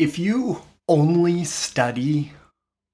[0.00, 2.32] if you only study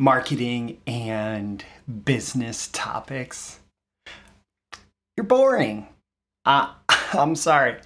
[0.01, 1.65] marketing and
[2.05, 3.61] business topics,
[5.17, 5.87] you're boring.
[6.45, 6.75] Uh,
[7.13, 7.77] I'm sorry.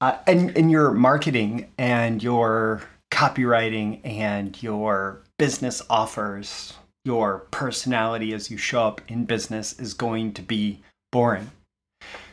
[0.00, 2.82] Uh, and, and your marketing and your
[3.12, 10.32] copywriting and your business offers, your personality as you show up in business is going
[10.32, 10.82] to be
[11.12, 11.52] boring.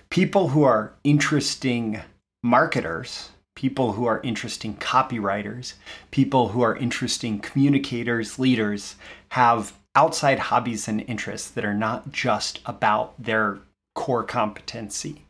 [0.09, 2.01] People who are interesting
[2.41, 5.73] marketers people who are interesting copywriters,
[6.11, 8.95] people who are interesting communicators, leaders,
[9.29, 13.59] have outside hobbies and interests that are not just about their
[13.95, 15.23] core competency.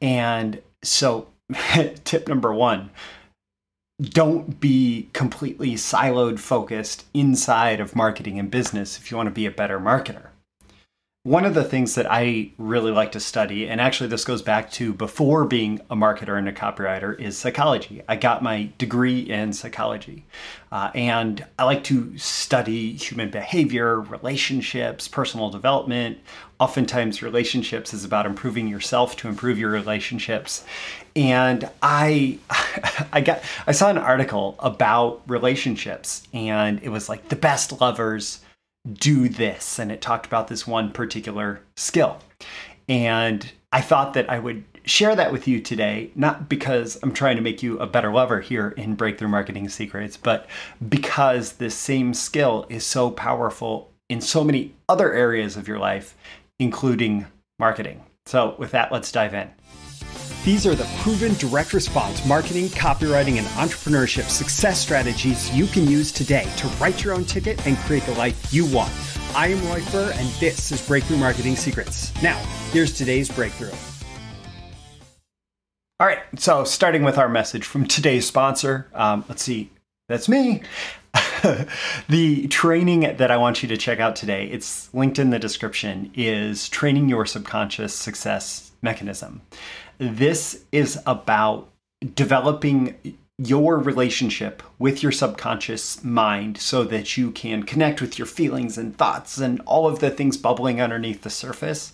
[0.00, 1.28] And so,
[2.04, 2.90] tip number one
[4.02, 9.46] don't be completely siloed focused inside of marketing and business if you want to be
[9.46, 10.25] a better marketer
[11.26, 14.70] one of the things that I really like to study, and actually this goes back
[14.72, 18.00] to before being a marketer and a copywriter, is psychology.
[18.08, 20.24] I got my degree in psychology.
[20.70, 26.18] Uh, and I like to study human behavior, relationships, personal development.
[26.60, 30.64] Oftentimes, relationships is about improving yourself to improve your relationships.
[31.16, 32.38] And I,
[33.12, 38.42] I got, I saw an article about relationships, and it was like the best lovers
[38.92, 39.78] do this.
[39.78, 42.18] And it talked about this one particular skill.
[42.88, 47.36] And I thought that I would share that with you today, not because I'm trying
[47.36, 50.46] to make you a better lover here in Breakthrough Marketing Secrets, but
[50.88, 56.16] because this same skill is so powerful in so many other areas of your life,
[56.58, 57.26] including
[57.58, 58.02] marketing.
[58.26, 59.50] So, with that, let's dive in.
[60.44, 66.12] These are the proven direct response marketing, copywriting, and entrepreneurship success strategies you can use
[66.12, 68.92] today to write your own ticket and create the life you want.
[69.34, 72.12] I am Roy Furr, and this is Breakthrough Marketing Secrets.
[72.22, 72.38] Now,
[72.72, 73.72] here's today's breakthrough.
[75.98, 79.70] All right, so starting with our message from today's sponsor, um, let's see,
[80.08, 80.62] that's me.
[82.08, 86.10] the training that I want you to check out today, it's linked in the description,
[86.14, 89.42] is Training Your Subconscious Success Mechanism.
[89.98, 91.68] This is about
[92.14, 98.78] developing your relationship with your subconscious mind so that you can connect with your feelings
[98.78, 101.92] and thoughts and all of the things bubbling underneath the surface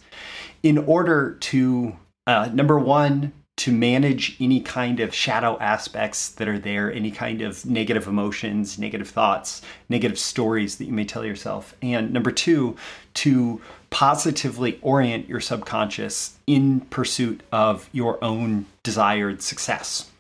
[0.63, 1.97] in order to,
[2.29, 7.43] uh, number one, to manage any kind of shadow aspects that are there, any kind
[7.43, 11.75] of negative emotions, negative thoughts, negative stories that you may tell yourself.
[11.83, 12.77] And number two,
[13.15, 13.61] to
[13.93, 20.11] positively orient your subconscious in pursuit of your own desired success.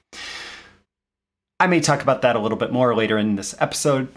[1.58, 4.08] I may talk about that a little bit more later in this episode.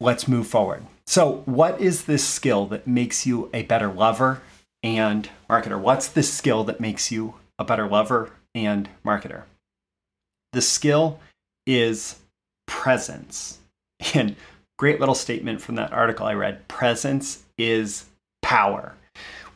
[0.00, 0.84] Let's move forward.
[1.06, 4.40] So, what is this skill that makes you a better lover
[4.82, 5.78] and marketer?
[5.78, 9.42] What's this skill that makes you a better lover and marketer?
[10.54, 11.20] The skill
[11.66, 12.16] is
[12.66, 13.58] presence.
[14.14, 14.36] And
[14.78, 18.06] great little statement from that article I read presence is
[18.44, 18.94] power.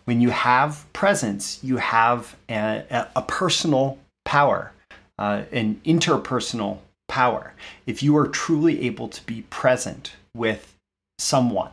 [0.06, 4.72] When you have presence, you have a, a, personal power,
[5.18, 7.52] uh, an interpersonal power.
[7.86, 10.74] If you are truly able to be present with
[11.18, 11.72] someone,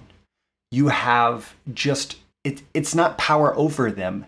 [0.72, 4.26] you have just it, it's not power over them.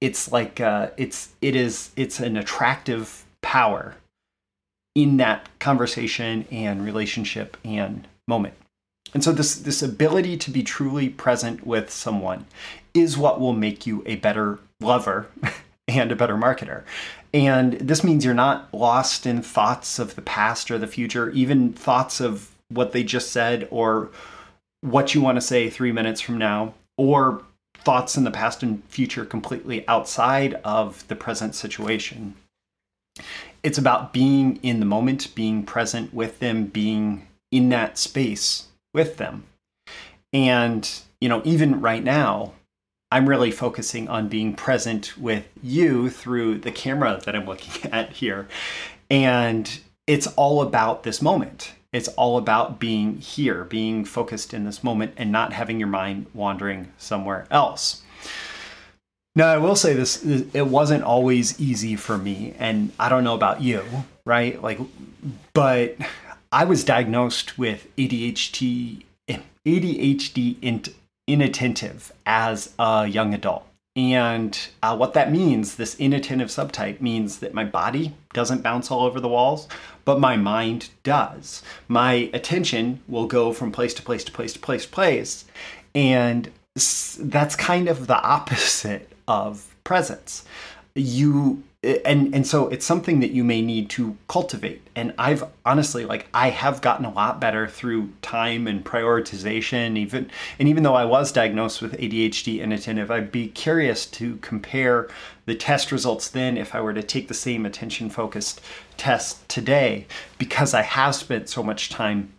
[0.00, 3.96] It's like uh, it's it is it's an attractive power
[4.94, 8.54] in that conversation and relationship and moment.
[9.12, 12.46] And so this this ability to be truly present with someone
[12.94, 15.28] is what will make you a better lover
[15.88, 16.84] and a better marketer.
[17.32, 21.72] And this means you're not lost in thoughts of the past or the future, even
[21.72, 24.10] thoughts of what they just said or
[24.80, 27.42] what you want to say 3 minutes from now or
[27.74, 32.34] thoughts in the past and future completely outside of the present situation.
[33.62, 39.16] It's about being in the moment, being present with them, being in that space with
[39.16, 39.44] them.
[40.32, 40.88] And,
[41.20, 42.52] you know, even right now,
[43.12, 48.12] I'm really focusing on being present with you through the camera that I'm looking at
[48.12, 48.48] here.
[49.10, 51.72] And it's all about this moment.
[51.92, 56.26] It's all about being here, being focused in this moment and not having your mind
[56.34, 58.02] wandering somewhere else.
[59.34, 62.54] Now, I will say this it wasn't always easy for me.
[62.58, 63.84] And I don't know about you,
[64.24, 64.60] right?
[64.62, 64.78] Like,
[65.52, 65.96] but
[66.52, 69.04] I was diagnosed with ADHD,
[69.64, 70.92] ADHD
[71.28, 73.66] inattentive as a young adult.
[73.94, 79.04] And uh, what that means, this inattentive subtype, means that my body doesn't bounce all
[79.04, 79.68] over the walls,
[80.04, 81.62] but my mind does.
[81.86, 85.44] My attention will go from place to place to place to place to place.
[85.94, 86.50] And
[87.18, 90.44] that's kind of the opposite of presence.
[90.94, 94.86] You and and so it's something that you may need to cultivate.
[94.94, 100.30] And i've honestly like i have gotten a lot better through time and prioritization even
[100.58, 105.08] and even though i was diagnosed with adhd inattentive i'd be curious to compare
[105.46, 108.60] the test results then if i were to take the same attention focused
[108.98, 112.30] test today because i have spent so much time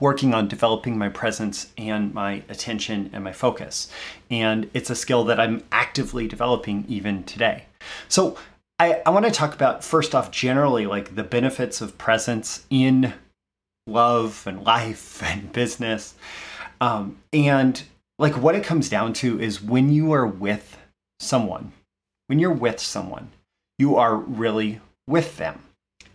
[0.00, 3.90] working on developing my presence and my attention and my focus
[4.30, 7.64] and it's a skill that i'm actively developing even today
[8.08, 8.36] so
[8.78, 13.14] I, I want to talk about first off generally like the benefits of presence in
[13.86, 16.14] love and life and business.
[16.80, 17.82] Um, and
[18.18, 20.78] like what it comes down to is when you are with
[21.20, 21.72] someone,
[22.26, 23.30] when you're with someone,
[23.78, 25.60] you are really with them.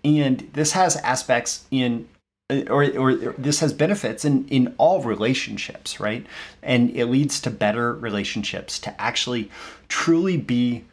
[0.04, 2.08] And this has aspects in
[2.50, 6.26] or, or this has benefits in, in all relationships, right?
[6.64, 9.52] And it leads to better relationships to actually
[9.88, 10.86] truly be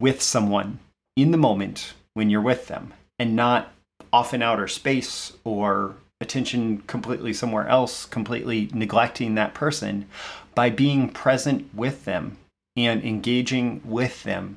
[0.00, 0.80] with someone
[1.16, 3.72] in the moment when you're with them and not
[4.12, 10.06] off in outer space or attention completely somewhere else, completely neglecting that person
[10.54, 12.36] by being present with them
[12.76, 14.56] and engaging with them.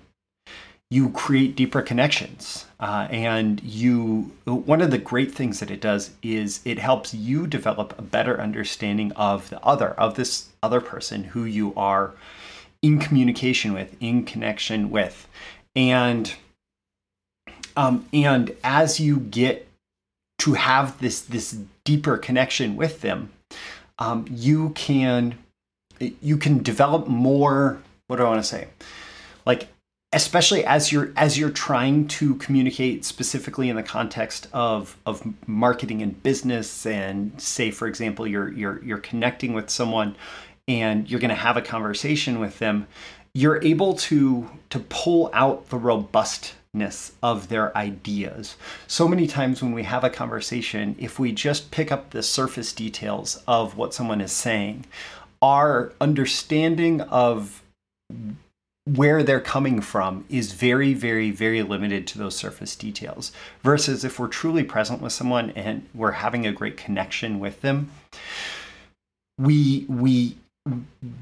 [0.89, 2.65] You create deeper connections.
[2.79, 7.47] Uh, and you, one of the great things that it does is it helps you
[7.47, 12.13] develop a better understanding of the other, of this other person who you are
[12.81, 15.27] in communication with, in connection with.
[15.75, 16.33] And
[17.77, 19.67] um, and as you get
[20.39, 23.31] to have this this deeper connection with them,
[23.99, 25.37] um, you can
[25.99, 27.79] you can develop more.
[28.07, 28.67] What do I want to say?
[29.45, 29.67] Like
[30.17, 36.01] especially as you're as you're trying to communicate specifically in the context of of marketing
[36.01, 40.15] and business and say for example you're you're you're connecting with someone
[40.67, 42.87] and you're going to have a conversation with them
[43.35, 48.55] you're able to to pull out the robustness of their ideas.
[48.87, 52.73] So many times when we have a conversation, if we just pick up the surface
[52.73, 54.85] details of what someone is saying,
[55.39, 57.61] our understanding of
[58.95, 63.31] where they're coming from is very, very, very limited to those surface details.
[63.63, 67.91] Versus if we're truly present with someone and we're having a great connection with them,
[69.37, 70.37] we we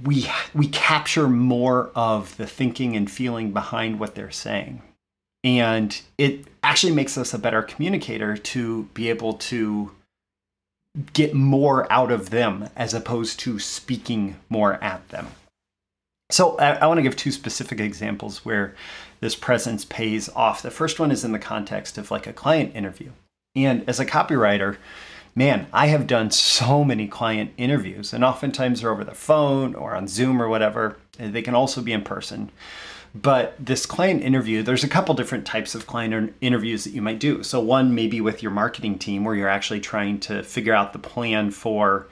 [0.03, 4.81] we we capture more of the thinking and feeling behind what they're saying
[5.45, 9.91] and it actually makes us a better communicator to be able to
[11.13, 15.27] get more out of them as opposed to speaking more at them.
[16.30, 18.75] So I, I want to give two specific examples where
[19.19, 20.62] this presence pays off.
[20.62, 23.12] The first one is in the context of like a client interview.
[23.56, 24.77] And as a copywriter,
[25.36, 29.95] man, I have done so many client interviews, and oftentimes they're over the phone or
[29.95, 30.98] on Zoom or whatever.
[31.18, 32.51] They can also be in person.
[33.13, 37.19] But this client interview, there's a couple different types of client interviews that you might
[37.19, 37.44] do.
[37.44, 41.00] So, one maybe with your marketing team where you're actually trying to figure out the
[41.00, 42.07] plan for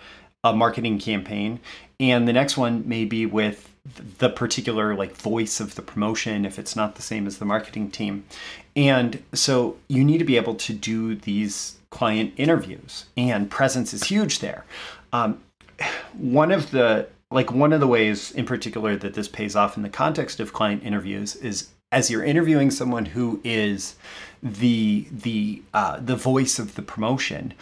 [0.45, 1.59] a marketing campaign.
[1.99, 3.72] And the next one may be with
[4.17, 7.91] the particular like voice of the promotion if it's not the same as the marketing
[7.91, 8.23] team.
[8.75, 14.05] And so you need to be able to do these client interviews, and presence is
[14.05, 14.65] huge there.
[15.11, 15.41] Um,
[16.13, 19.83] one of the like one of the ways in particular that this pays off in
[19.83, 23.95] the context of client interviews is as you're interviewing someone who is
[24.41, 27.53] the the uh, the voice of the promotion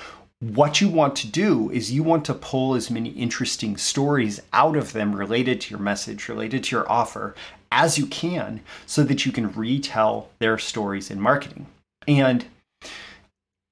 [0.42, 4.76] what you want to do is you want to pull as many interesting stories out
[4.76, 7.36] of them related to your message related to your offer
[7.72, 11.68] as you can so that you can retell their stories in marketing
[12.08, 12.46] and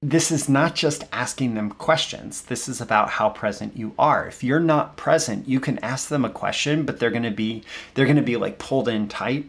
[0.01, 2.43] this is not just asking them questions.
[2.43, 4.27] This is about how present you are.
[4.27, 7.63] If you're not present, you can ask them a question, but they're going to be
[7.93, 9.45] they're going to be like pulled in tight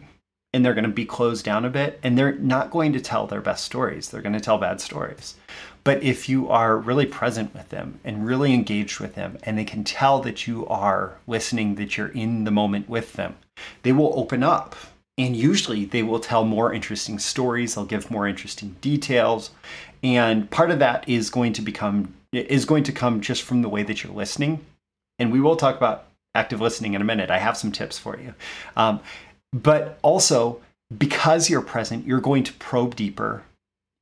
[0.53, 3.29] and they're going to be closed down a bit and they're not going to tell
[3.29, 4.09] their best stories.
[4.09, 5.37] They're going to tell bad stories.
[5.83, 9.65] But if you are really present with them and really engaged with them and they
[9.65, 13.37] can tell that you are listening, that you're in the moment with them,
[13.83, 14.77] they will open up
[15.17, 19.51] and usually they will tell more interesting stories, they'll give more interesting details.
[20.03, 23.69] And part of that is going to become is going to come just from the
[23.69, 24.65] way that you're listening.
[25.19, 27.31] And we will talk about active listening in a minute.
[27.31, 28.35] I have some tips for you.
[28.77, 29.01] Um,
[29.53, 30.61] but also,
[30.97, 33.43] because you're present, you're going to probe deeper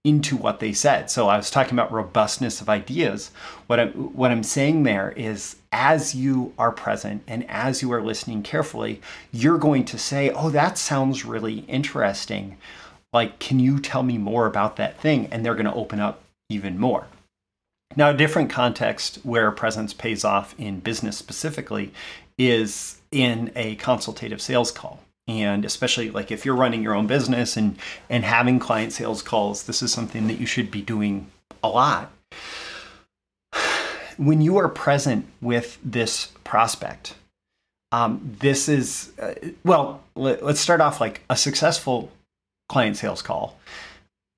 [0.09, 1.11] into what they said.
[1.11, 3.31] So I was talking about robustness of ideas.
[3.67, 8.03] What I'm what I'm saying there is as you are present and as you are
[8.03, 12.57] listening carefully, you're going to say, "Oh, that sounds really interesting.
[13.13, 16.23] Like, can you tell me more about that thing?" And they're going to open up
[16.49, 17.07] even more.
[17.97, 21.93] Now, a different context where presence pays off in business specifically
[22.39, 25.01] is in a consultative sales call.
[25.29, 27.79] And especially like if you're running your own business and
[28.11, 31.31] and having client sales calls this is something that you should be doing
[31.63, 32.11] a lot.
[34.17, 37.15] When you are present with this prospect
[37.93, 42.11] um, this is uh, well let, let's start off like a successful
[42.69, 43.57] client sales call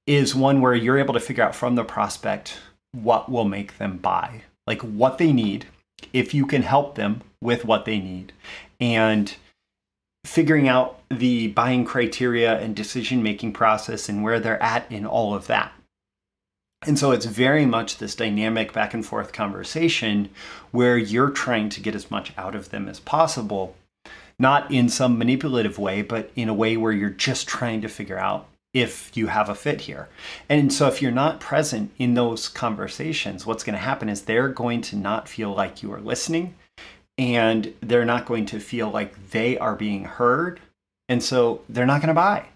[0.07, 2.59] is one where you're able to figure out from the prospect
[2.93, 5.65] what will make them buy like what they need
[6.13, 8.33] if you can help them with what they need.
[8.81, 9.35] And
[10.25, 15.35] figuring out the buying criteria and decision making process and where they're at in all
[15.35, 15.73] of that.
[16.87, 20.31] And so it's very much this dynamic back and forth conversation
[20.71, 23.77] where you're trying to get as much out of them as possible,
[24.39, 28.19] not in some manipulative way, but in a way where you're just trying to figure
[28.19, 30.09] out if you have a fit here.
[30.49, 34.49] And so if you're not present in those conversations, what's going to happen is they're
[34.49, 36.55] going to not feel like you are listening
[37.21, 40.59] and they're not going to feel like they are being heard.
[41.11, 42.47] And so they're not going to buy.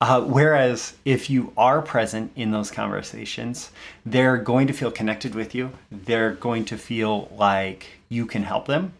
[0.00, 3.72] Uh, whereas if you are present in those conversations,
[4.04, 5.72] they're going to feel connected with you.
[5.90, 8.92] They're going to feel like you can help them.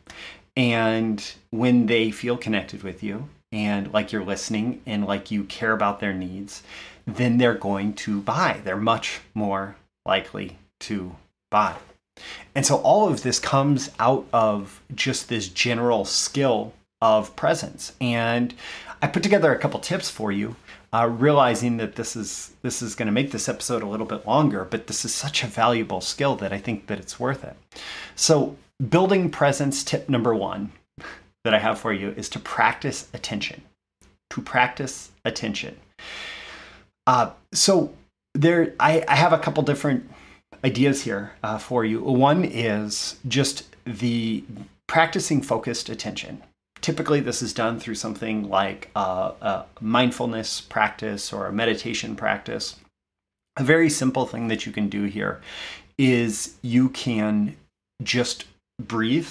[0.56, 5.72] And when they feel connected with you and like you're listening and like you care
[5.72, 6.64] about their needs,
[7.06, 8.60] then they're going to buy.
[8.64, 11.14] They're much more likely to
[11.48, 11.76] buy.
[12.54, 17.92] And so all of this comes out of just this general skill of presence.
[18.00, 18.54] And
[19.02, 20.56] I put together a couple tips for you,
[20.92, 24.26] uh, realizing that this is this is going to make this episode a little bit
[24.26, 27.56] longer, but this is such a valuable skill that I think that it's worth it.
[28.14, 28.56] So
[28.88, 30.73] building presence tip number one
[31.44, 33.62] that I have for you is to practice attention.
[34.30, 35.76] To practice attention.
[37.06, 37.94] Uh, so
[38.35, 40.11] there, I, I have a couple different
[40.64, 42.00] ideas here uh, for you.
[42.02, 44.44] One is just the
[44.86, 46.42] practicing focused attention.
[46.80, 52.76] Typically, this is done through something like a, a mindfulness practice or a meditation practice.
[53.56, 55.40] A very simple thing that you can do here
[55.98, 57.56] is you can
[58.02, 58.44] just
[58.80, 59.30] breathe.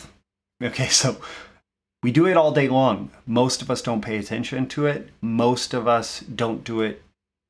[0.64, 1.18] Okay, so
[2.02, 3.12] we do it all day long.
[3.26, 5.10] Most of us don't pay attention to it.
[5.22, 7.04] Most of us don't do it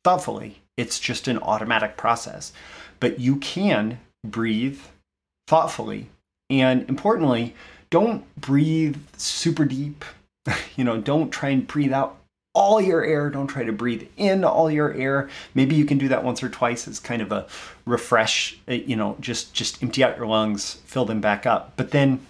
[0.04, 0.62] thoughtfully.
[0.78, 2.52] It's just an automatic process
[3.06, 4.80] but you can breathe
[5.48, 6.10] thoughtfully.
[6.50, 7.54] And importantly,
[7.92, 10.04] don't breathe super deep.
[10.76, 12.18] You know, don't try and breathe out
[12.56, 13.30] all your air.
[13.30, 15.30] Don't try to breathe in all your air.
[15.54, 17.46] Maybe you can do that once or twice as kind of a
[17.86, 21.74] refresh, uh, you know, just just empty out your lungs, fill them back up.
[21.76, 22.26] But then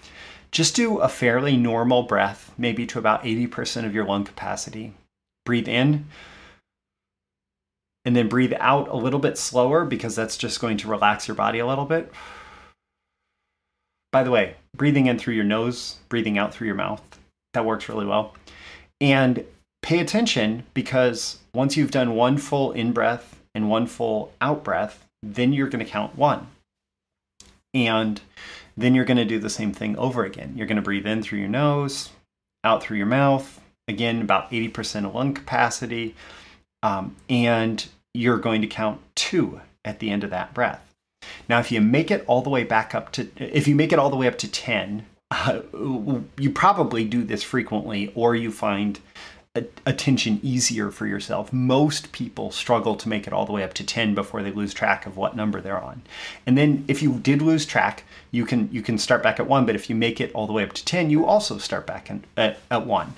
[0.51, 4.94] just do a fairly normal breath, maybe to about 80% of your lung capacity.
[5.46, 6.05] Breathe in
[8.05, 11.35] and then breathe out a little bit slower because that's just going to relax your
[11.35, 12.12] body a little bit.
[14.12, 17.01] By the way, breathing in through your nose, breathing out through your mouth,
[17.53, 18.33] that works really well.
[19.01, 19.43] And
[19.81, 25.05] pay attention because once you've done one full in breath and one full out breath,
[25.21, 26.47] then you're going to count one.
[27.74, 28.21] And
[28.77, 30.53] then you're going to do the same thing over again.
[30.55, 32.12] You're going to breathe in through your nose,
[32.63, 36.15] out through your mouth, again, about 80% of lung capacity.
[36.84, 40.82] Um, and you're going to count two at the end of that breath.
[41.50, 44.00] Now, if you make it all the way back up to, if you make it
[44.00, 49.00] all the way up to 10, uh, you probably do this frequently, or you find
[49.85, 51.53] attention easier for yourself.
[51.53, 54.74] Most people struggle to make it all the way up to 10 before they lose
[54.74, 56.01] track of what number they're on.
[56.45, 59.65] And then if you did lose track, you can you can start back at 1,
[59.65, 62.09] but if you make it all the way up to 10, you also start back
[62.09, 63.13] in, at, at 1.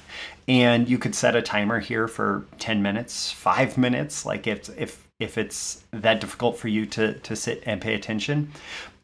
[0.47, 5.07] And you could set a timer here for 10 minutes, 5 minutes, like if if
[5.19, 8.51] if it's that difficult for you to to sit and pay attention.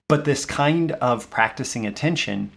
[0.07, 2.51] But this kind of practicing attention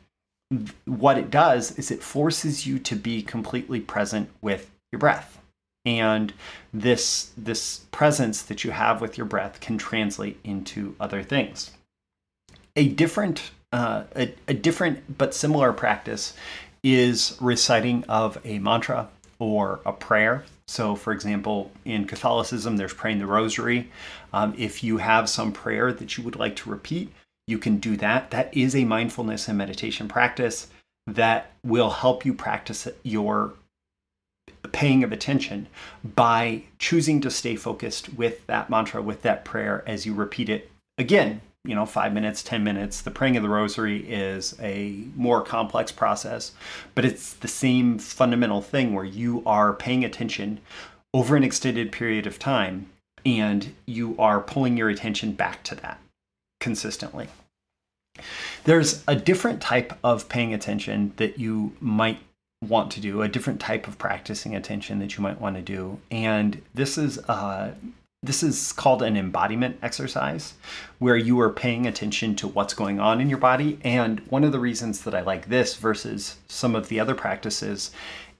[0.84, 5.40] what it does is it forces you to be completely present with your breath.
[5.84, 6.32] And
[6.72, 11.70] this this presence that you have with your breath can translate into other things.
[12.74, 16.34] A different uh, a, a different but similar practice
[16.82, 20.44] is reciting of a mantra or a prayer.
[20.66, 23.90] So for example in catholicism there's praying the rosary.
[24.32, 27.12] Um, if you have some prayer that you would like to repeat
[27.46, 28.30] you can do that.
[28.30, 30.68] That is a mindfulness and meditation practice
[31.06, 33.54] that will help you practice your
[34.72, 35.68] paying of attention
[36.04, 40.70] by choosing to stay focused with that mantra, with that prayer as you repeat it
[40.98, 41.40] again.
[41.64, 43.00] You know, five minutes, 10 minutes.
[43.00, 46.52] The praying of the rosary is a more complex process,
[46.94, 50.60] but it's the same fundamental thing where you are paying attention
[51.12, 52.90] over an extended period of time
[53.24, 55.98] and you are pulling your attention back to that
[56.66, 57.28] consistently.
[58.64, 62.18] There's a different type of paying attention that you might
[62.60, 66.00] want to do, a different type of practicing attention that you might want to do.
[66.10, 67.74] And this is uh,
[68.20, 70.54] this is called an embodiment exercise
[70.98, 73.78] where you are paying attention to what's going on in your body.
[73.84, 77.92] And one of the reasons that I like this versus some of the other practices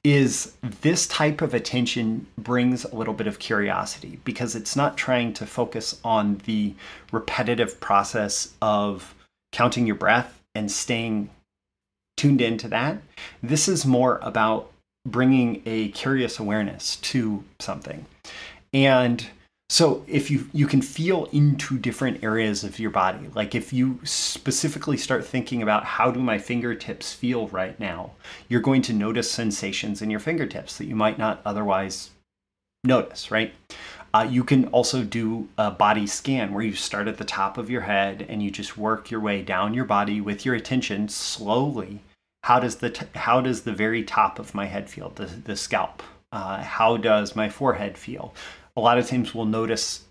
[0.07, 5.33] is this type of attention brings a little bit of curiosity because it's not trying
[5.33, 6.73] to focus on the
[7.11, 9.17] repetitive process of
[9.51, 11.29] counting your breath and staying
[12.17, 12.99] tuned into that.
[13.43, 14.71] This is more about
[15.05, 18.07] bringing a curious awareness to something.
[18.73, 19.27] And
[19.68, 23.99] so if you you can feel into different areas of your body, like if you
[24.04, 28.12] specifically start thinking about how do my fingertips feel right now,
[28.49, 32.11] you're going to notice sensations in your fingertips that you might not otherwise
[32.85, 33.54] notice, right?
[34.14, 37.68] Uh, you can also do a body scan where you start at the top of
[37.68, 42.00] your head and you just work your way down your body with your attention slowly.
[42.44, 45.11] How does the t- how does the very top of my head feel?
[45.11, 46.04] The the scalp.
[46.30, 48.32] Uh, how does my forehead feel?
[48.76, 50.02] A lot of times we'll notice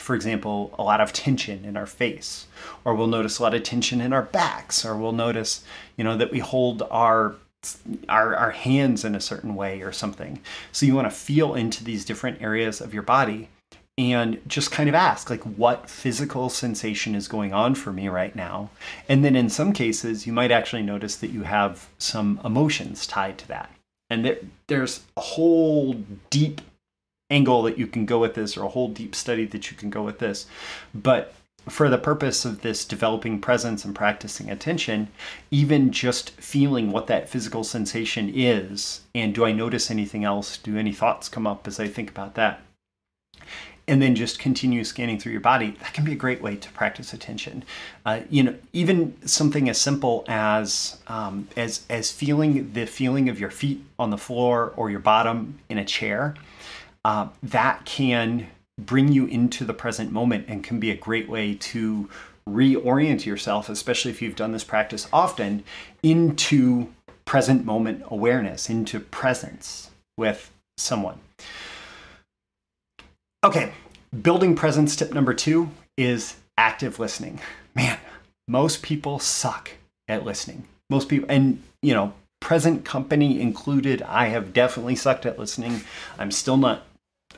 [0.00, 2.46] for example, a lot of tension in our face,
[2.84, 5.64] or we'll notice a lot of tension in our backs, or we'll notice,
[5.96, 7.34] you know, that we hold our
[8.08, 10.40] our, our hands in a certain way or something.
[10.70, 13.48] So you want to feel into these different areas of your body
[13.98, 18.36] and just kind of ask like what physical sensation is going on for me right
[18.36, 18.70] now.
[19.08, 23.38] And then in some cases, you might actually notice that you have some emotions tied
[23.38, 23.72] to that.
[24.08, 25.94] And there, there's a whole
[26.30, 26.60] deep
[27.30, 29.90] angle that you can go with this or a whole deep study that you can
[29.90, 30.46] go with this.
[30.94, 31.34] But
[31.68, 35.08] for the purpose of this developing presence and practicing attention,
[35.50, 40.56] even just feeling what that physical sensation is, and do I notice anything else?
[40.56, 42.60] Do any thoughts come up as I think about that?
[43.86, 45.70] And then just continue scanning through your body.
[45.80, 47.64] That can be a great way to practice attention.
[48.04, 53.40] Uh, you know, even something as simple as um, as as feeling the feeling of
[53.40, 56.34] your feet on the floor or your bottom in a chair
[57.04, 61.54] uh, that can bring you into the present moment and can be a great way
[61.54, 62.08] to
[62.48, 65.64] reorient yourself, especially if you've done this practice often,
[66.02, 66.88] into
[67.24, 71.18] present moment awareness, into presence with someone.
[73.44, 73.72] Okay,
[74.22, 77.40] building presence tip number two is active listening.
[77.74, 77.98] Man,
[78.48, 79.72] most people suck
[80.08, 80.64] at listening.
[80.90, 85.82] Most people, and you know, present company included, I have definitely sucked at listening.
[86.18, 86.84] I'm still not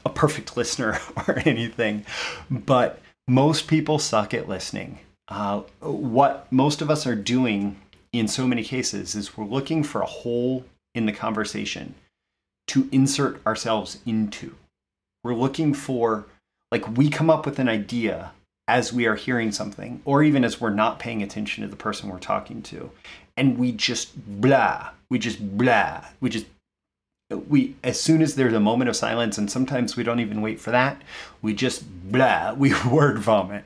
[0.04, 2.04] a perfect listener or anything,
[2.50, 4.98] but most people suck at listening.
[5.28, 7.76] Uh, what most of us are doing
[8.12, 11.94] in so many cases is we're looking for a hole in the conversation
[12.66, 14.54] to insert ourselves into.
[15.22, 16.26] We're looking for,
[16.72, 18.32] like, we come up with an idea
[18.66, 22.08] as we are hearing something, or even as we're not paying attention to the person
[22.08, 22.90] we're talking to.
[23.36, 26.46] And we just blah, we just blah, we just
[27.48, 30.60] we as soon as there's a moment of silence and sometimes we don't even wait
[30.60, 31.00] for that
[31.42, 33.64] we just blah we word vomit.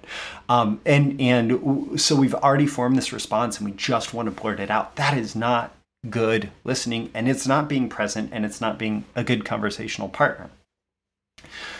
[0.48, 4.61] Um, and and so we've already formed this response and we just want to blurt
[4.61, 4.96] it out.
[4.96, 5.74] That is not
[6.11, 10.50] good listening and it's not being present and it's not being a good conversational partner.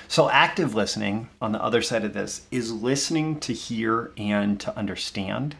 [0.09, 4.77] So active listening on the other side of this is listening to hear and to
[4.77, 5.57] understand.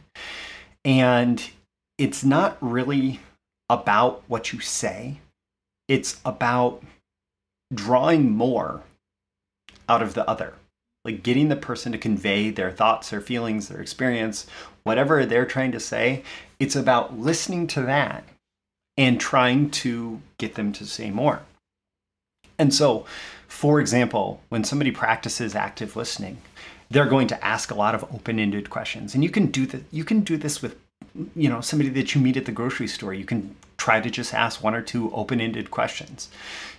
[0.85, 1.43] And
[1.99, 3.21] it's not really
[3.71, 5.21] about what you say
[5.89, 6.83] it's about
[7.73, 8.83] drawing more
[9.89, 10.55] out of the other.
[11.05, 14.47] Like getting the person to convey their thoughts their feelings their experience
[14.85, 16.23] whatever they're trying to say
[16.59, 18.25] it's about listening to that
[18.97, 21.43] and trying to get them to say more.
[22.59, 23.05] And so
[23.49, 26.39] for example when somebody practices active listening
[26.91, 29.15] they're going to ask a lot of open-ended questions.
[29.15, 30.77] And you can do that you can do this with
[31.37, 33.13] you know somebody that you meet at the grocery store.
[33.13, 36.31] You can try to just ask one or two open-ended questions.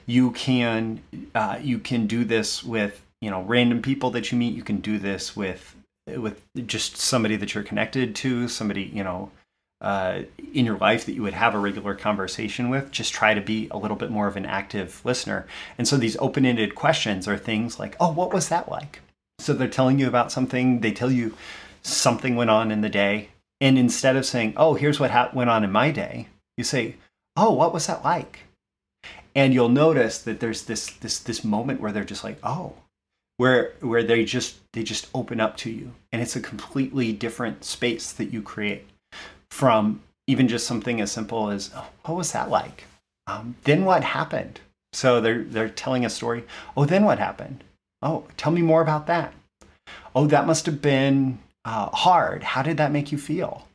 [0.08, 1.02] You can
[1.36, 4.56] uh, you can do this with you know random people that you meet.
[4.56, 5.76] You can do this with
[6.08, 9.30] with just somebody that you're connected to, somebody you know
[9.82, 12.90] uh, in your life that you would have a regular conversation with.
[12.90, 15.46] Just try to be a little bit more of an active listener.
[15.78, 19.02] And so these open-ended questions are things like, "Oh, what was that like?"
[19.38, 20.80] So they're telling you about something.
[20.80, 21.38] They tell you
[21.84, 23.30] something went on in the day,
[23.62, 26.96] and instead of saying, "Oh, here's what ha- went on in my day," you say,
[27.36, 28.42] "Oh, what was that like?"
[29.36, 32.74] And you'll notice that there's this this this moment where they're just like, "Oh,"
[33.38, 37.64] where where they just they just open up to you, and it's a completely different
[37.64, 38.88] space that you create
[39.52, 42.86] from even just something as simple as, "Oh, what was that like?"
[43.28, 44.60] Um, then what happened?
[44.94, 46.46] So they're they're telling a story.
[46.78, 47.64] Oh, then what happened?
[48.02, 49.34] Oh, tell me more about that.
[50.14, 52.44] Oh, that must have been uh, hard.
[52.44, 53.68] How did that make you feel?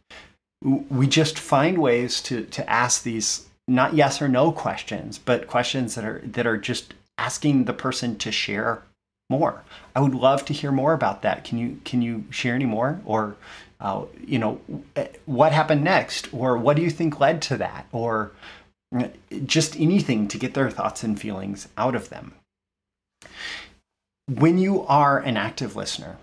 [0.63, 5.95] We just find ways to to ask these not yes or no questions, but questions
[5.95, 8.83] that are that are just asking the person to share
[9.29, 9.63] more.
[9.95, 11.45] I would love to hear more about that.
[11.45, 13.37] Can you can you share any more, or
[13.81, 14.61] uh, you know,
[15.25, 18.33] what happened next, or what do you think led to that, or
[18.95, 19.09] uh,
[19.47, 22.35] just anything to get their thoughts and feelings out of them.
[24.29, 26.19] When you are an active listener,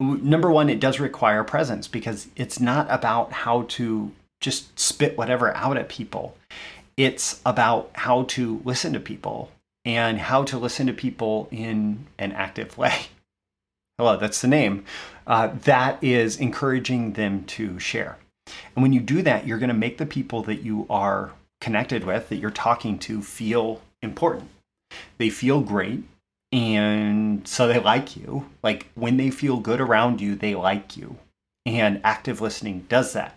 [0.00, 5.54] number one, it does require presence because it's not about how to just spit whatever
[5.54, 6.36] out at people.
[6.96, 9.50] It's about how to listen to people
[9.84, 13.06] and how to listen to people in an active way.
[13.98, 14.84] Hello, that's the name.
[15.26, 18.18] Uh, that is encouraging them to share.
[18.74, 22.04] And when you do that, you're going to make the people that you are connected
[22.04, 24.50] with, that you're talking to, feel important.
[25.18, 26.04] They feel great.
[26.52, 28.48] And so they like you.
[28.62, 31.16] Like when they feel good around you, they like you.
[31.64, 33.36] And active listening does that.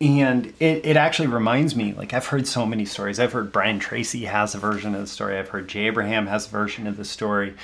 [0.00, 3.18] And it, it actually reminds me, like I've heard so many stories.
[3.18, 5.38] I've heard Brian Tracy has a version of the story.
[5.38, 7.54] I've heard Jay Abraham has a version of the story.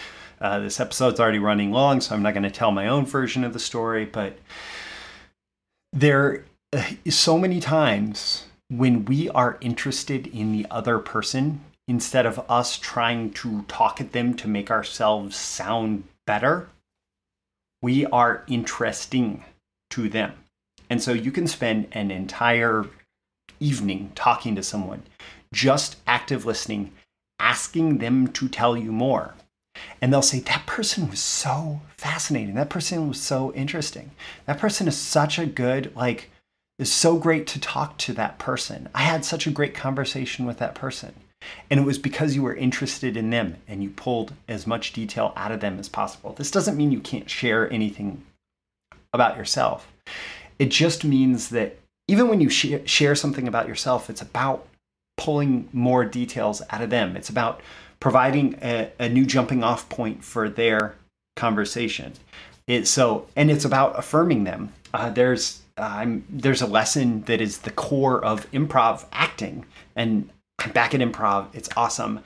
[0.40, 3.44] Uh, this episode's already running long, so I'm not going to tell my own version
[3.44, 4.04] of the story.
[4.06, 4.38] But
[5.92, 12.40] there, uh, so many times when we are interested in the other person, instead of
[12.48, 16.68] us trying to talk at them to make ourselves sound better,
[17.82, 19.44] we are interesting
[19.90, 20.32] to them.
[20.88, 22.86] And so you can spend an entire
[23.58, 25.02] evening talking to someone,
[25.52, 26.92] just active listening,
[27.40, 29.34] asking them to tell you more.
[30.00, 32.54] And they'll say, That person was so fascinating.
[32.54, 34.12] That person was so interesting.
[34.46, 36.30] That person is such a good, like,
[36.78, 38.88] it's so great to talk to that person.
[38.94, 41.14] I had such a great conversation with that person.
[41.70, 45.32] And it was because you were interested in them and you pulled as much detail
[45.36, 46.32] out of them as possible.
[46.32, 48.24] This doesn't mean you can't share anything
[49.12, 49.90] about yourself.
[50.58, 54.66] It just means that even when you sh- share something about yourself, it's about
[55.16, 57.16] pulling more details out of them.
[57.16, 57.60] It's about
[58.00, 60.96] providing a, a new jumping off point for their
[61.36, 62.14] conversation.
[62.66, 64.72] It, so, and it's about affirming them.
[64.92, 69.64] Uh, there's uh, there's a lesson that is the core of improv acting,
[69.96, 70.28] and
[70.72, 71.48] back at improv.
[71.54, 72.20] It's awesome.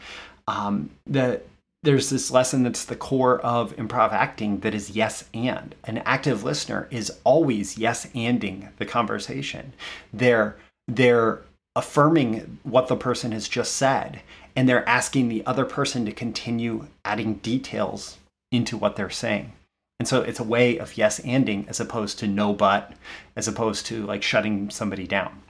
[0.47, 1.41] Um, the
[1.83, 5.75] there's this lesson that's the core of improv acting that is yes and.
[5.85, 9.75] An active listener is always yes anding the conversation.
[10.13, 10.57] They're
[10.89, 11.43] they're
[11.77, 14.23] affirming what the person has just said
[14.57, 18.19] and they're asking the other person to continue adding details
[18.53, 19.53] into what they're saying.
[19.99, 22.93] And so it's a way of yes anding as opposed to no but,
[23.37, 25.41] as opposed to like shutting somebody down.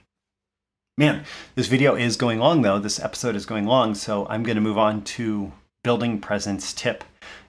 [0.97, 2.79] Man, this video is going long though.
[2.79, 5.51] This episode is going long, so I'm going to move on to
[5.83, 7.03] building presence tip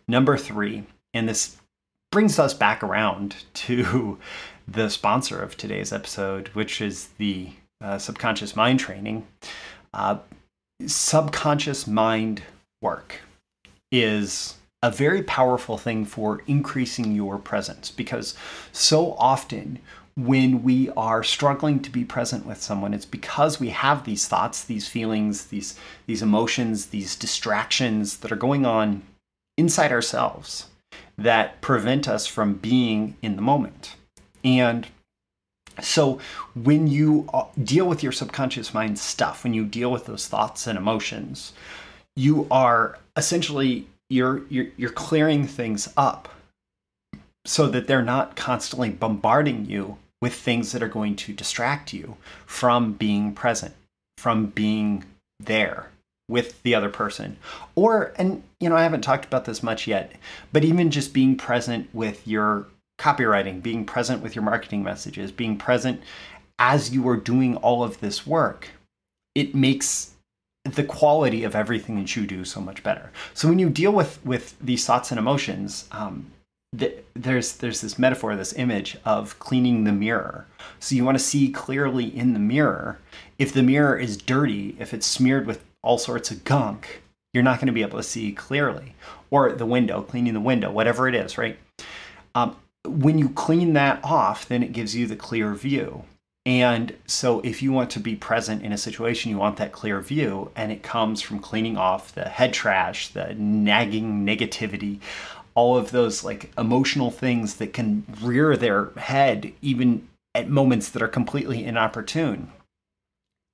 [0.08, 0.82] number three.
[1.14, 1.56] And this
[2.10, 4.18] brings us back around to
[4.68, 9.28] the sponsor of today's episode, which is the uh, subconscious mind training.
[9.94, 10.18] Uh,
[10.84, 12.42] subconscious mind
[12.82, 13.20] work
[13.92, 14.56] is
[14.86, 18.36] a very powerful thing for increasing your presence because
[18.70, 19.80] so often
[20.16, 24.62] when we are struggling to be present with someone it's because we have these thoughts
[24.64, 29.02] these feelings these these emotions these distractions that are going on
[29.56, 30.68] inside ourselves
[31.18, 33.96] that prevent us from being in the moment.
[34.44, 34.86] And
[35.80, 36.20] so
[36.54, 40.66] when you uh, deal with your subconscious mind stuff when you deal with those thoughts
[40.66, 41.52] and emotions
[42.14, 46.28] you are essentially you're you're, you're clearing things up
[47.44, 52.16] so that they're not constantly bombarding you with things that are going to distract you
[52.46, 53.74] from being present,
[54.18, 55.04] from being
[55.38, 55.90] there
[56.28, 57.36] with the other person.
[57.74, 60.12] Or, and you know, I haven't talked about this much yet,
[60.52, 62.66] but even just being present with your
[62.98, 66.00] copywriting, being present with your marketing messages, being present
[66.58, 68.70] as you are doing all of this work,
[69.34, 70.14] it makes
[70.74, 73.10] the quality of everything that you do so much better.
[73.34, 76.30] So when you deal with with these thoughts and emotions, um,
[77.14, 80.46] there's there's this metaphor, this image of cleaning the mirror.
[80.78, 82.98] So you want to see clearly in the mirror.
[83.38, 87.02] If the mirror is dirty, if it's smeared with all sorts of gunk,
[87.32, 88.94] you're not going to be able to see clearly.
[89.30, 91.58] Or the window, cleaning the window, whatever it is, right?
[92.34, 96.04] Um, when you clean that off, then it gives you the clear view.
[96.46, 100.00] And so, if you want to be present in a situation, you want that clear
[100.00, 105.00] view, and it comes from cleaning off the head trash, the nagging negativity,
[105.56, 110.06] all of those like emotional things that can rear their head even
[110.36, 112.52] at moments that are completely inopportune.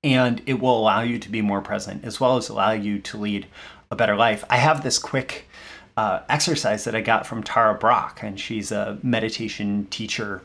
[0.05, 3.17] And it will allow you to be more present as well as allow you to
[3.17, 3.47] lead
[3.91, 4.45] a better life.
[4.51, 5.49] I have this quick
[5.97, 10.43] uh, exercise that I got from Tara Brach, and she's a meditation teacher,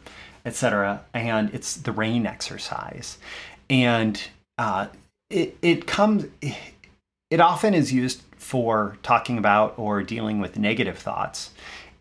[0.48, 1.04] etc.
[1.14, 3.18] And it's the rain exercise.
[3.70, 4.20] And
[4.58, 4.88] uh,
[5.30, 6.26] it, it comes,
[7.30, 11.52] it often is used for talking about or dealing with negative thoughts.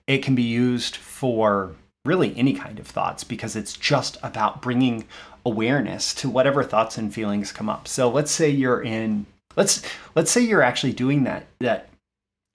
[0.06, 5.06] It can be used for really any kind of thoughts because it's just about bringing
[5.44, 7.88] awareness to whatever thoughts and feelings come up.
[7.88, 9.82] So let's say you're in let's
[10.14, 11.88] let's say you're actually doing that that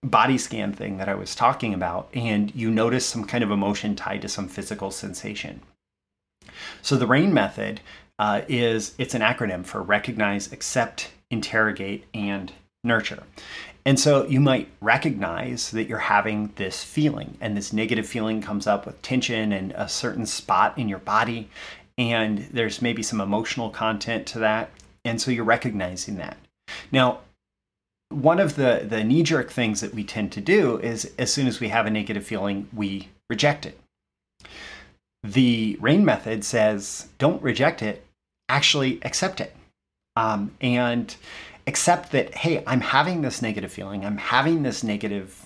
[0.03, 3.95] body scan thing that I was talking about and you notice some kind of emotion
[3.95, 5.61] tied to some physical sensation.
[6.81, 7.81] So the RAIN method
[8.19, 12.51] uh, is it's an acronym for recognize, accept, interrogate, and
[12.83, 13.23] nurture.
[13.85, 18.67] And so you might recognize that you're having this feeling, and this negative feeling comes
[18.67, 21.49] up with tension and a certain spot in your body,
[21.97, 24.69] and there's maybe some emotional content to that.
[25.03, 26.37] And so you're recognizing that.
[26.91, 27.21] Now,
[28.09, 31.47] one of the, the knee jerk things that we tend to do is as soon
[31.47, 33.79] as we have a negative feeling, we reject it.
[35.23, 38.05] The RAIN method says don't reject it,
[38.49, 39.55] actually accept it.
[40.15, 41.15] Um, and
[41.67, 45.45] accept that, hey, I'm having this negative feeling, I'm having this negative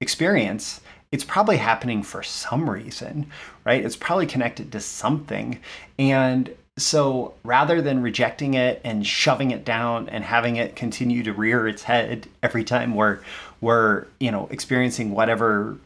[0.00, 0.80] experience.
[1.12, 3.30] It's probably happening for some reason,
[3.64, 3.84] right?
[3.84, 5.60] It's probably connected to something.
[5.98, 11.32] And so rather than rejecting it and shoving it down and having it continue to
[11.32, 13.20] rear its head every time we're
[13.62, 15.78] we're you know experiencing whatever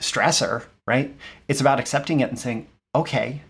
[0.00, 1.14] stressor right?
[1.48, 3.42] It's about accepting it and saying okay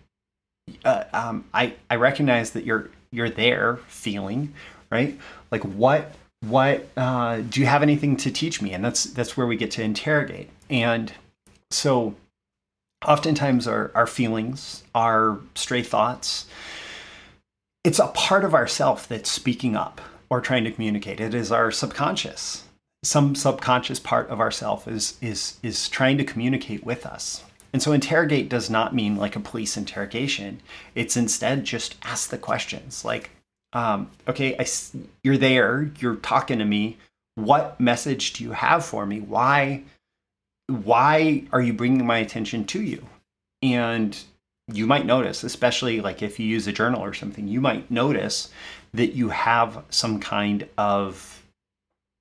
[0.85, 4.53] uh, um, I, I recognize that you're you're there feeling
[4.91, 5.19] right?
[5.51, 8.73] Like what what uh, do you have anything to teach me?
[8.73, 10.51] And that's that's where we get to interrogate.
[10.71, 11.13] And
[11.71, 12.15] so
[13.05, 16.47] oftentimes our, our feelings our stray thoughts
[17.85, 21.21] it's a part of ourself that's speaking up or trying to communicate.
[21.21, 22.65] It is our subconscious
[23.03, 27.93] some subconscious part of ourself is is is trying to communicate with us and so
[27.93, 30.61] interrogate does not mean like a police interrogation
[30.95, 33.31] it's instead just ask the questions like
[33.77, 34.67] um, okay, I,
[35.23, 36.97] you're there, you're talking to me.
[37.35, 39.21] What message do you have for me?
[39.21, 39.83] Why,
[40.67, 43.07] why are you bringing my attention to you?
[43.63, 44.19] And
[44.73, 48.51] you might notice, especially like if you use a journal or something, you might notice
[48.95, 51.45] that you have some kind of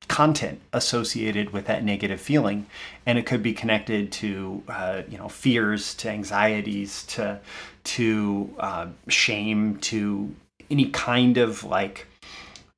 [0.08, 2.66] content associated with that negative feeling
[3.06, 7.40] and it could be connected to uh, you know fears to anxieties to
[7.84, 10.34] to uh, shame to
[10.70, 12.08] any kind of like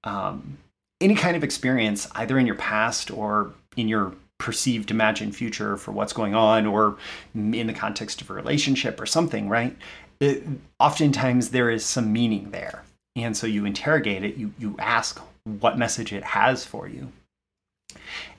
[0.04, 0.58] um,
[1.02, 5.92] any kind of experience either in your past or in your perceived imagined future for
[5.92, 6.98] what's going on or
[7.34, 9.76] in the context of a relationship or something right?
[10.20, 10.44] It,
[10.80, 12.84] oftentimes there is some meaning there
[13.16, 15.22] and so you interrogate it you you ask
[15.60, 17.12] what message it has for you.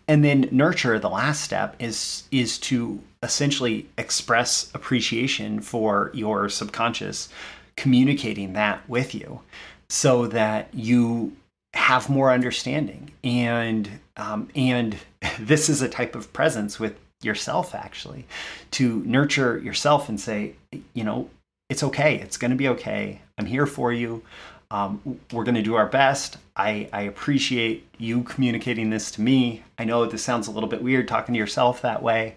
[0.06, 7.28] And then nurture the last step is is to essentially express appreciation for your subconscious
[7.76, 9.40] communicating that with you
[9.88, 11.36] so that you
[11.74, 13.12] have more understanding.
[13.22, 14.96] And um, and
[15.38, 18.24] this is a type of presence with yourself actually
[18.70, 20.54] to nurture yourself and say
[20.94, 21.28] you know
[21.68, 22.16] it's okay.
[22.16, 23.20] It's going to be okay.
[23.36, 24.22] I'm here for you
[24.70, 29.64] um, we're going to do our best I, I appreciate you communicating this to me
[29.78, 32.36] i know this sounds a little bit weird talking to yourself that way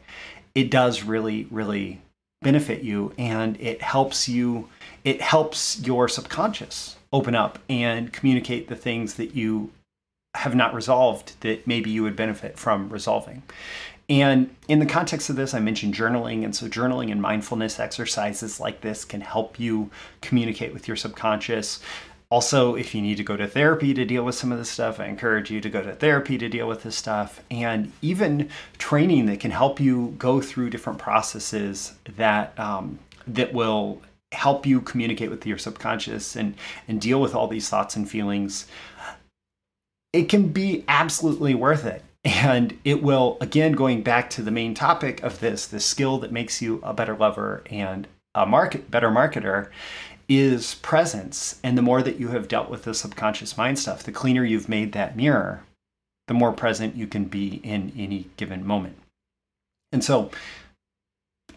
[0.55, 2.01] it does really really
[2.41, 4.69] benefit you and it helps you
[5.03, 9.71] it helps your subconscious open up and communicate the things that you
[10.35, 13.43] have not resolved that maybe you would benefit from resolving.
[14.09, 16.43] And in the context of this, I mentioned journaling.
[16.43, 19.89] And so, journaling and mindfulness exercises like this can help you
[20.21, 21.79] communicate with your subconscious.
[22.31, 24.99] Also, if you need to go to therapy to deal with some of this stuff,
[24.99, 27.43] I encourage you to go to therapy to deal with this stuff.
[27.51, 34.01] And even training that can help you go through different processes that um, that will
[34.31, 36.55] help you communicate with your subconscious and
[36.87, 38.65] and deal with all these thoughts and feelings
[40.13, 44.73] it can be absolutely worth it and it will again going back to the main
[44.73, 49.09] topic of this the skill that makes you a better lover and a market better
[49.09, 49.67] marketer
[50.39, 54.11] is presence and the more that you have dealt with the subconscious mind stuff the
[54.11, 55.61] cleaner you've made that mirror
[56.27, 58.95] the more present you can be in any given moment
[59.91, 60.31] and so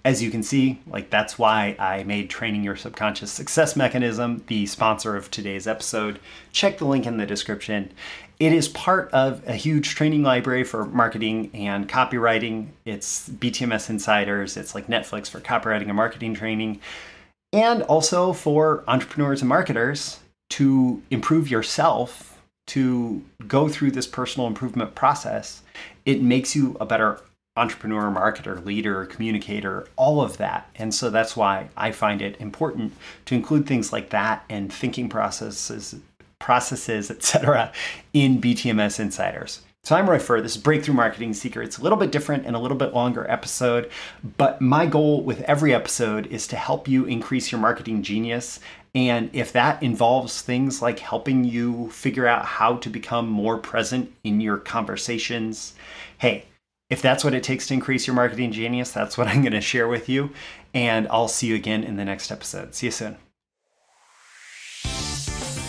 [0.05, 4.67] as you can see, like that's why I made Training Your Subconscious Success Mechanism the
[4.67, 6.21] sponsor of today's episode.
[6.53, 7.91] Check the link in the description.
[8.39, 12.69] It is part of a huge training library for marketing and copywriting.
[12.85, 16.81] It's BTMS Insiders, it's like Netflix for copywriting and marketing training,
[17.55, 20.19] and also for entrepreneurs and marketers
[20.51, 25.63] to improve yourself, to go through this personal improvement process.
[26.05, 27.21] It makes you a better
[27.57, 30.69] entrepreneur, marketer, leader, communicator, all of that.
[30.75, 32.93] And so that's why I find it important
[33.27, 35.95] to include things like that and thinking processes
[36.41, 37.73] processes, etc.,
[38.13, 39.63] in BTMS Insiders.
[39.85, 40.41] So I'm Roy Furr.
[40.41, 41.75] This is Breakthrough Marketing Secrets.
[41.75, 43.91] It's a little bit different and a little bit longer episode,
[44.39, 48.61] but my goal with every episode is to help you increase your marketing genius.
[48.95, 54.11] And if that involves things like helping you figure out how to become more present
[54.25, 55.75] in your conversations,
[56.17, 56.47] hey,
[56.89, 59.61] if that's what it takes to increase your marketing genius, that's what I'm going to
[59.61, 60.31] share with you.
[60.73, 62.75] And I'll see you again in the next episode.
[62.75, 63.19] See you soon.